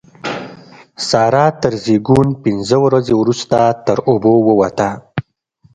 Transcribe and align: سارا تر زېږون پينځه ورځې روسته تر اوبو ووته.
سارا 1.07 1.45
تر 1.61 1.73
زېږون 1.83 2.27
پينځه 2.43 2.77
ورځې 2.85 3.13
روسته 3.27 3.59
تر 3.85 3.97
اوبو 4.09 4.33
ووته. 4.47 4.89